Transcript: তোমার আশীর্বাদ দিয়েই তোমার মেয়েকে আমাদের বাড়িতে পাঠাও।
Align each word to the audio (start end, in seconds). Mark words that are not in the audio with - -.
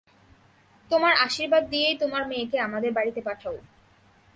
তোমার 0.91 1.13
আশীর্বাদ 1.17 1.63
দিয়েই 1.69 1.95
তোমার 1.97 2.23
মেয়েকে 2.27 2.57
আমাদের 2.59 2.91
বাড়িতে 2.93 3.21
পাঠাও। 3.21 3.55